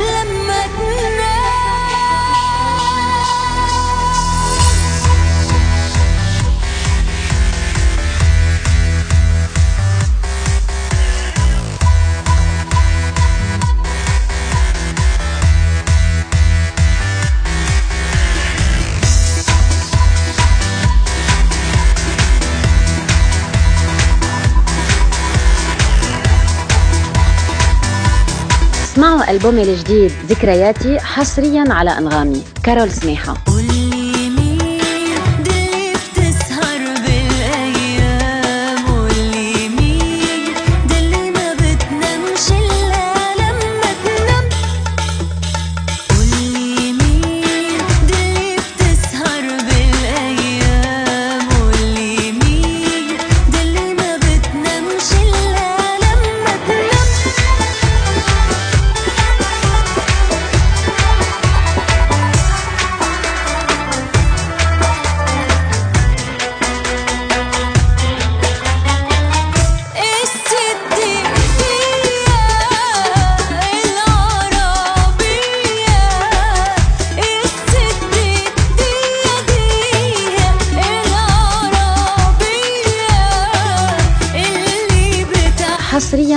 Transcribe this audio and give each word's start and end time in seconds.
لما 0.00 0.60
تنام 0.78 1.37
اسمعوا 28.98 29.30
ألبومي 29.30 29.62
الجديد 29.62 30.12
ذكرياتي 30.26 31.00
حصريا 31.00 31.64
على 31.68 31.98
أنغامي 31.98 32.42
كارول 32.64 32.90
سميحة. 32.90 33.34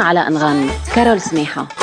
على 0.00 0.20
أنغام 0.28 0.70
كارول 0.94 1.20
سميحة. 1.20 1.81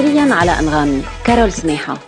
حصريا 0.00 0.34
على 0.34 0.58
انغامي 0.58 1.02
كارول 1.24 1.52
سميحة. 1.52 1.98